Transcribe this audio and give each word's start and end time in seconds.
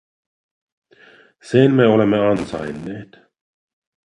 Sen 1.49 1.69
me 1.75 1.85
olemme 1.93 2.17
ansainneet! 2.31 3.11